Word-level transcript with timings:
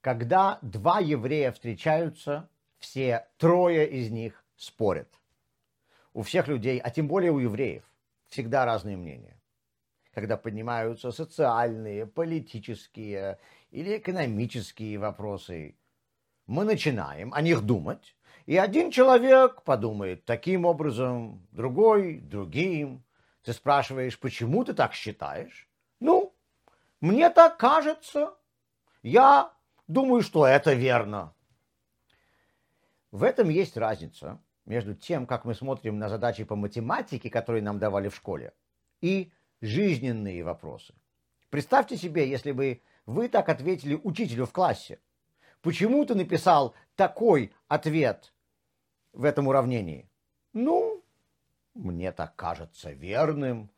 Когда 0.00 0.58
два 0.62 1.00
еврея 1.00 1.52
встречаются, 1.52 2.48
все 2.78 3.26
трое 3.36 3.88
из 3.88 4.10
них 4.10 4.42
спорят. 4.56 5.08
У 6.14 6.22
всех 6.22 6.48
людей, 6.48 6.78
а 6.78 6.90
тем 6.90 7.06
более 7.06 7.32
у 7.32 7.38
евреев, 7.38 7.84
всегда 8.28 8.64
разные 8.64 8.96
мнения. 8.96 9.36
Когда 10.14 10.36
поднимаются 10.36 11.12
социальные, 11.12 12.06
политические 12.06 13.38
или 13.70 13.98
экономические 13.98 14.98
вопросы, 14.98 15.76
мы 16.46 16.64
начинаем 16.64 17.32
о 17.34 17.42
них 17.42 17.62
думать, 17.62 18.16
и 18.46 18.56
один 18.56 18.90
человек 18.90 19.62
подумает 19.62 20.24
таким 20.24 20.64
образом, 20.64 21.46
другой 21.52 22.18
другим. 22.18 23.04
Ты 23.44 23.52
спрашиваешь, 23.52 24.18
почему 24.18 24.64
ты 24.64 24.72
так 24.72 24.94
считаешь? 24.94 25.68
Ну, 26.00 26.34
мне 27.00 27.30
так 27.30 27.58
кажется. 27.58 28.34
Я 29.02 29.52
Думаю, 29.90 30.22
что 30.22 30.46
это 30.46 30.72
верно. 30.72 31.34
В 33.10 33.24
этом 33.24 33.48
есть 33.48 33.76
разница 33.76 34.40
между 34.64 34.94
тем, 34.94 35.26
как 35.26 35.44
мы 35.44 35.52
смотрим 35.52 35.98
на 35.98 36.08
задачи 36.08 36.44
по 36.44 36.54
математике, 36.54 37.28
которые 37.28 37.60
нам 37.60 37.80
давали 37.80 38.08
в 38.08 38.14
школе, 38.14 38.52
и 39.00 39.32
жизненные 39.60 40.44
вопросы. 40.44 40.94
Представьте 41.48 41.96
себе, 41.96 42.30
если 42.30 42.52
бы 42.52 42.82
вы 43.04 43.28
так 43.28 43.48
ответили 43.48 43.96
учителю 43.96 44.46
в 44.46 44.52
классе. 44.52 45.00
Почему 45.60 46.04
ты 46.04 46.14
написал 46.14 46.76
такой 46.94 47.52
ответ 47.66 48.32
в 49.12 49.24
этом 49.24 49.48
уравнении? 49.48 50.08
Ну, 50.52 51.02
мне 51.74 52.12
так 52.12 52.36
кажется 52.36 52.92
верным. 52.92 53.68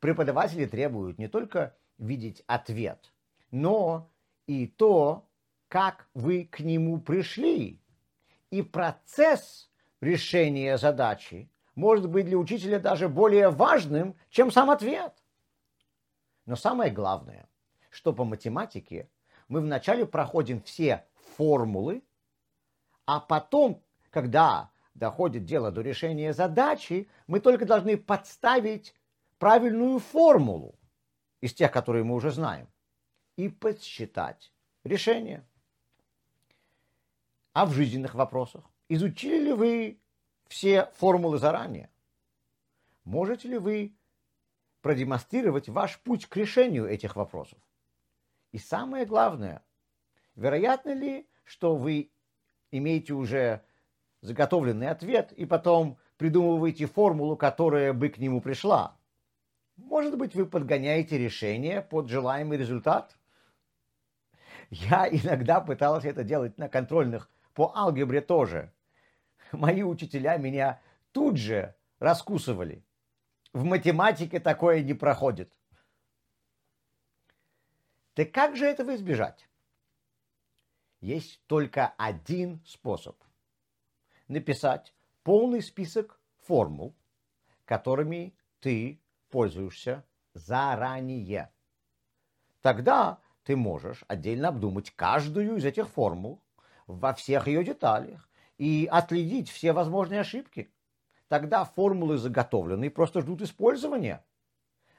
Преподаватели 0.00 0.66
требуют 0.66 1.18
не 1.20 1.28
только 1.28 1.76
видеть 1.98 2.42
ответ, 2.48 3.12
но 3.52 4.10
и 4.46 4.66
то, 4.66 5.28
как 5.68 6.08
вы 6.14 6.44
к 6.44 6.60
нему 6.60 7.00
пришли. 7.00 7.80
И 8.50 8.62
процесс 8.62 9.70
решения 10.00 10.78
задачи 10.78 11.50
может 11.74 12.08
быть 12.08 12.26
для 12.26 12.38
учителя 12.38 12.78
даже 12.78 13.08
более 13.08 13.50
важным, 13.50 14.16
чем 14.30 14.50
сам 14.50 14.70
ответ. 14.70 15.12
Но 16.46 16.56
самое 16.56 16.90
главное, 16.92 17.48
что 17.90 18.12
по 18.12 18.24
математике 18.24 19.10
мы 19.48 19.60
вначале 19.60 20.06
проходим 20.06 20.62
все 20.62 21.04
формулы, 21.36 22.02
а 23.04 23.20
потом, 23.20 23.82
когда 24.10 24.70
доходит 24.94 25.44
дело 25.44 25.70
до 25.70 25.82
решения 25.82 26.32
задачи, 26.32 27.08
мы 27.26 27.40
только 27.40 27.66
должны 27.66 27.96
подставить 27.96 28.94
правильную 29.38 29.98
формулу 29.98 30.78
из 31.40 31.52
тех, 31.52 31.70
которые 31.70 32.04
мы 32.04 32.14
уже 32.14 32.30
знаем 32.30 32.68
и 33.36 33.48
подсчитать 33.48 34.52
решение. 34.84 35.46
А 37.52 37.66
в 37.66 37.72
жизненных 37.72 38.14
вопросах 38.14 38.64
изучили 38.88 39.44
ли 39.44 39.52
вы 39.52 40.00
все 40.48 40.90
формулы 40.96 41.38
заранее? 41.38 41.90
Можете 43.04 43.48
ли 43.48 43.58
вы 43.58 43.96
продемонстрировать 44.82 45.68
ваш 45.68 45.98
путь 46.00 46.26
к 46.26 46.36
решению 46.36 46.86
этих 46.86 47.16
вопросов? 47.16 47.58
И 48.52 48.58
самое 48.58 49.04
главное, 49.04 49.62
вероятно 50.34 50.92
ли, 50.92 51.28
что 51.44 51.76
вы 51.76 52.10
имеете 52.70 53.14
уже 53.14 53.64
заготовленный 54.20 54.88
ответ 54.88 55.32
и 55.32 55.44
потом 55.44 55.98
придумываете 56.16 56.86
формулу, 56.86 57.36
которая 57.36 57.92
бы 57.92 58.08
к 58.08 58.18
нему 58.18 58.40
пришла? 58.40 58.96
Может 59.76 60.16
быть, 60.16 60.34
вы 60.34 60.46
подгоняете 60.46 61.18
решение 61.18 61.82
под 61.82 62.08
желаемый 62.08 62.56
результат? 62.56 63.16
Я 64.70 65.08
иногда 65.08 65.60
пытался 65.60 66.08
это 66.08 66.24
делать 66.24 66.58
на 66.58 66.68
контрольных 66.68 67.30
по 67.54 67.74
алгебре 67.74 68.20
тоже. 68.20 68.72
Мои 69.52 69.82
учителя 69.82 70.36
меня 70.36 70.80
тут 71.12 71.36
же 71.36 71.74
раскусывали. 71.98 72.84
В 73.52 73.64
математике 73.64 74.40
такое 74.40 74.82
не 74.82 74.94
проходит. 74.94 75.52
Так 78.14 78.32
как 78.32 78.56
же 78.56 78.66
этого 78.66 78.94
избежать? 78.96 79.48
Есть 81.00 81.40
только 81.46 81.94
один 81.96 82.60
способ. 82.66 83.16
Написать 84.28 84.94
полный 85.22 85.62
список 85.62 86.18
формул, 86.42 86.94
которыми 87.64 88.34
ты 88.60 89.00
пользуешься 89.30 90.04
заранее. 90.34 91.52
Тогда 92.62 93.20
ты 93.46 93.54
можешь 93.54 94.04
отдельно 94.08 94.48
обдумать 94.48 94.90
каждую 94.90 95.56
из 95.56 95.64
этих 95.64 95.88
формул 95.88 96.42
во 96.88 97.14
всех 97.14 97.46
ее 97.46 97.62
деталях 97.62 98.28
и 98.58 98.88
отследить 98.90 99.48
все 99.48 99.72
возможные 99.72 100.20
ошибки. 100.20 100.72
Тогда 101.28 101.64
формулы 101.64 102.18
заготовлены 102.18 102.86
и 102.86 102.90
просто 102.90 103.20
ждут 103.20 103.42
использования. 103.42 104.24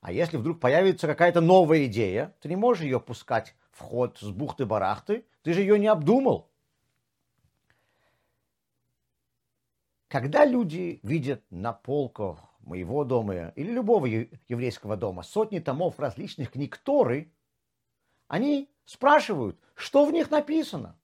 А 0.00 0.10
если 0.10 0.38
вдруг 0.38 0.58
появится 0.58 1.06
какая-то 1.06 1.42
новая 1.42 1.84
идея, 1.84 2.34
ты 2.40 2.48
не 2.48 2.56
можешь 2.56 2.82
ее 2.82 2.98
пускать 2.98 3.54
в 3.72 3.82
ход 3.82 4.16
с 4.18 4.30
бухты-барахты, 4.30 5.26
ты 5.42 5.52
же 5.52 5.60
ее 5.60 5.78
не 5.78 5.88
обдумал. 5.88 6.50
Когда 10.08 10.46
люди 10.46 10.98
видят 11.02 11.44
на 11.50 11.74
полках 11.74 12.38
моего 12.60 13.04
дома 13.04 13.48
или 13.50 13.70
любого 13.70 14.06
еврейского 14.06 14.96
дома 14.96 15.22
сотни 15.22 15.58
томов 15.58 16.00
различных 16.00 16.52
книг 16.52 16.78
Торы, 16.78 17.32
они 18.30 18.70
спрашивают, 18.84 19.58
что 19.74 20.04
в 20.04 20.12
них 20.12 20.30
написано. 20.30 20.96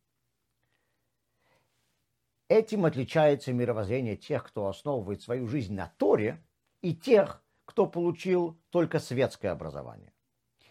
Этим 2.47 2.85
отличается 2.85 3.53
мировоззрение 3.53 4.17
тех, 4.17 4.45
кто 4.45 4.69
основывает 4.69 5.23
свою 5.23 5.49
жизнь 5.49 5.75
на 5.75 5.93
Торе, 5.99 6.41
и 6.83 6.95
тех, 6.95 7.43
кто 7.65 7.87
получил 7.87 8.57
только 8.71 9.01
светское 9.01 9.51
образование. 9.51 10.13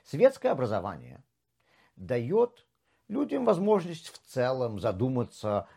Светское 0.06 0.54
образование 0.54 1.22
дает 1.98 2.66
людям 3.10 3.44
возможность 3.44 4.08
в 4.08 4.18
целом 4.20 4.80
задуматься 4.80 5.68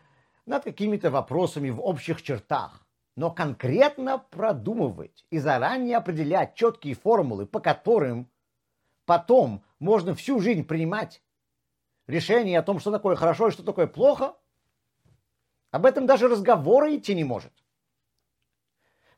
над 0.46 0.62
какими-то 0.62 1.10
вопросами 1.10 1.70
в 1.70 1.80
общих 1.80 2.22
чертах, 2.22 2.86
но 3.16 3.32
конкретно 3.32 4.18
продумывать 4.18 5.26
и 5.30 5.38
заранее 5.38 5.96
определять 5.96 6.54
четкие 6.54 6.94
формулы, 6.94 7.46
по 7.46 7.58
которым 7.58 8.30
потом 9.08 9.64
можно 9.78 10.14
всю 10.14 10.38
жизнь 10.38 10.64
принимать 10.64 11.22
решение 12.06 12.58
о 12.58 12.62
том, 12.62 12.78
что 12.78 12.90
такое 12.90 13.16
хорошо 13.16 13.48
и 13.48 13.50
что 13.50 13.62
такое 13.62 13.86
плохо, 13.86 14.36
об 15.70 15.86
этом 15.86 16.04
даже 16.04 16.28
разговора 16.28 16.94
идти 16.94 17.14
не 17.14 17.24
может. 17.24 17.52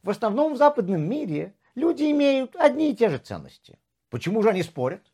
В 0.05 0.11
основном 0.11 0.55
в 0.55 0.59
западном 0.59 1.03
мире 1.03 1.57
люди 1.75 2.09
имеют 2.09 2.55
одни 2.55 2.93
и 2.93 2.95
те 2.95 3.09
же 3.09 3.19
ценности. 3.19 3.81
Почему 4.11 4.45
же 4.45 4.51
они 4.51 4.63
спорят? 4.63 5.13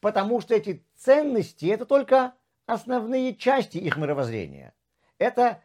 Потому 0.00 0.40
что 0.40 0.52
эти 0.52 0.84
ценности– 0.96 1.66
это 1.66 1.86
только 1.86 2.34
основные 2.66 3.36
части 3.36 3.78
их 3.78 3.96
мировоззрения. 3.96 4.74
Это 5.18 5.62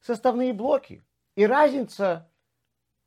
составные 0.00 0.54
блоки. 0.54 1.04
И 1.36 1.44
разница 1.44 2.26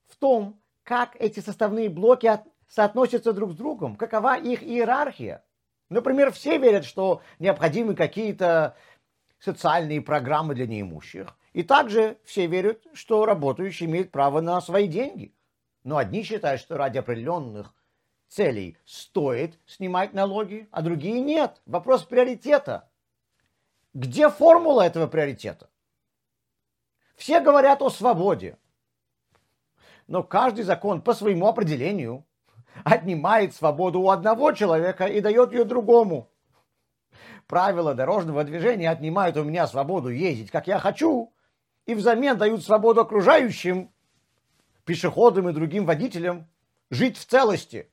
в 0.05 0.15
том, 0.15 0.61
как 0.83 1.15
эти 1.15 1.39
составные 1.39 1.89
блоки 1.89 2.27
соотносятся 2.67 3.33
друг 3.33 3.51
с 3.51 3.55
другом, 3.55 3.95
какова 3.95 4.37
их 4.37 4.63
иерархия. 4.63 5.43
Например, 5.89 6.31
все 6.31 6.57
верят, 6.57 6.85
что 6.85 7.21
необходимы 7.39 7.95
какие-то 7.95 8.75
социальные 9.39 10.01
программы 10.01 10.55
для 10.55 10.67
неимущих. 10.67 11.37
И 11.53 11.63
также 11.63 12.17
все 12.23 12.47
верят, 12.47 12.85
что 12.93 13.25
работающий 13.25 13.85
имеет 13.85 14.11
право 14.11 14.41
на 14.41 14.59
свои 14.61 14.87
деньги. 14.87 15.33
Но 15.83 15.97
одни 15.97 16.23
считают, 16.23 16.61
что 16.61 16.77
ради 16.77 16.97
определенных 16.97 17.73
целей 18.27 18.77
стоит 18.85 19.57
снимать 19.65 20.13
налоги, 20.13 20.67
а 20.71 20.81
другие 20.81 21.21
нет. 21.21 21.61
Вопрос 21.65 22.03
приоритета. 22.03 22.89
Где 23.93 24.29
формула 24.29 24.81
этого 24.81 25.07
приоритета? 25.07 25.69
Все 27.15 27.39
говорят 27.39 27.81
о 27.81 27.89
свободе. 27.89 28.57
Но 30.07 30.23
каждый 30.23 30.63
закон 30.63 31.01
по 31.01 31.13
своему 31.13 31.47
определению 31.47 32.26
отнимает 32.83 33.55
свободу 33.55 34.01
у 34.01 34.09
одного 34.09 34.51
человека 34.51 35.05
и 35.05 35.21
дает 35.21 35.51
ее 35.51 35.63
другому. 35.63 36.29
Правила 37.47 37.93
дорожного 37.93 38.43
движения 38.43 38.89
отнимают 38.89 39.37
у 39.37 39.43
меня 39.43 39.67
свободу 39.67 40.09
ездить, 40.09 40.51
как 40.51 40.67
я 40.67 40.79
хочу, 40.79 41.33
и 41.85 41.95
взамен 41.95 42.37
дают 42.37 42.63
свободу 42.63 43.01
окружающим, 43.01 43.91
пешеходам 44.83 45.49
и 45.49 45.53
другим 45.53 45.85
водителям 45.85 46.47
жить 46.89 47.17
в 47.17 47.25
целости. 47.25 47.89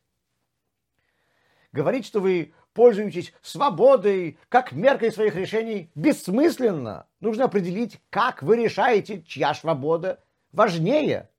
Говорить, 1.72 2.06
что 2.06 2.20
вы 2.20 2.54
пользуетесь 2.72 3.32
свободой 3.42 4.38
как 4.48 4.72
меркой 4.72 5.12
своих 5.12 5.36
решений, 5.36 5.90
бессмысленно. 5.94 7.06
Нужно 7.20 7.44
определить, 7.44 8.00
как 8.10 8.42
вы 8.42 8.56
решаете, 8.56 9.22
чья 9.22 9.54
свобода 9.54 10.22
важнее. 10.52 11.30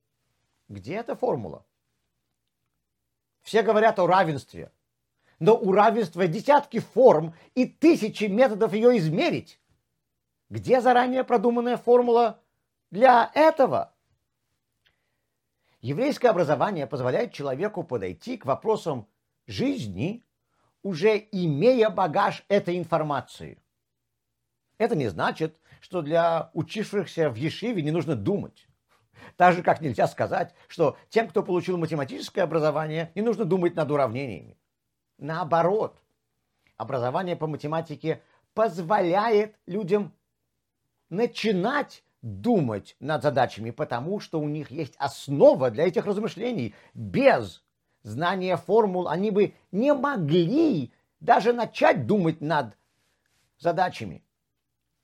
Где 0.68 0.96
эта 0.96 1.16
формула? 1.16 1.66
Все 3.46 3.62
говорят 3.62 4.00
о 4.00 4.08
равенстве. 4.08 4.72
но 5.38 5.56
у 5.56 5.72
равенства 5.72 6.28
десятки 6.28 6.80
форм 6.80 7.36
и 7.54 7.66
тысячи 7.66 8.24
методов 8.24 8.74
ее 8.74 8.98
измерить. 8.98 9.60
Где 10.50 10.82
заранее 10.82 11.24
продуманная 11.24 11.78
формула 11.78 12.42
для 12.90 13.30
этого? 13.36 13.94
Еврейское 15.82 16.30
образование 16.30 16.88
позволяет 16.88 17.34
человеку 17.34 17.84
подойти 17.84 18.38
к 18.38 18.46
вопросам 18.46 19.08
жизни, 19.46 20.26
уже 20.82 21.18
имея 21.32 21.90
багаж 21.90 22.46
этой 22.48 22.78
информации. 22.78 23.62
Это 24.78 24.96
не 24.96 25.10
значит, 25.10 25.60
что 25.82 26.02
для 26.02 26.50
учившихся 26.54 27.30
в 27.30 27.36
Ешиве 27.36 27.84
не 27.84 27.92
нужно 27.92 28.16
думать. 28.16 28.68
Так 29.38 29.54
же, 29.54 29.64
как 29.64 29.82
нельзя 29.82 30.08
сказать, 30.08 30.54
что 30.68 30.98
тем, 31.10 31.28
кто 31.28 31.44
получил 31.44 31.78
математическое 31.78 32.42
образование, 32.42 33.12
не 33.16 33.22
нужно 33.22 33.46
думать 33.46 33.76
над 33.76 33.92
уравнениями. 33.92 34.58
Наоборот, 35.18 36.02
образование 36.78 37.36
по 37.36 37.48
математике 37.48 38.22
позволяет 38.54 39.56
людям 39.66 40.14
начинать 41.10 42.04
думать 42.22 42.96
над 43.00 43.22
задачами, 43.22 43.72
потому 43.72 44.20
что 44.20 44.40
у 44.40 44.48
них 44.48 44.72
есть 44.72 44.96
основа 44.98 45.70
для 45.70 45.88
этих 45.88 46.06
размышлений. 46.06 46.74
Без 46.94 47.64
знания 48.04 48.58
формул 48.58 49.08
они 49.08 49.32
бы 49.32 49.54
не 49.72 49.94
могли 49.94 50.92
даже 51.20 51.54
начать 51.54 52.08
думать 52.08 52.42
над 52.42 52.76
задачами. 53.60 54.24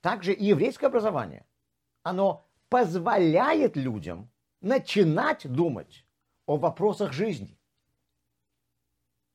Также 0.02 0.34
и 0.34 0.46
еврейское 0.46 0.88
образование. 0.88 1.46
Оно 2.04 2.44
позволяет 2.72 3.76
людям 3.76 4.32
начинать 4.62 5.46
думать 5.46 6.06
о 6.46 6.56
вопросах 6.56 7.12
жизни. 7.12 7.60